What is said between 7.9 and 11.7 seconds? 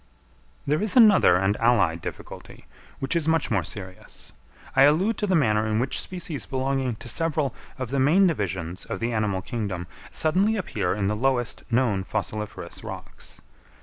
the main divisions of the animal kingdom suddenly appear in the lowest